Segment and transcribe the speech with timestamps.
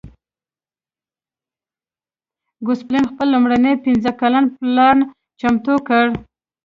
[2.65, 4.97] ګوسپلن خپل لومړنی پنځه کلن پلان
[5.39, 6.05] چمتو کړ.